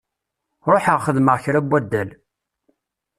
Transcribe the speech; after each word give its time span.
Ruḥeɣ 0.71 0.97
xedmeɣ 1.05 1.35
kra 1.43 1.59
n 1.63 1.67
waddal. 1.69 2.09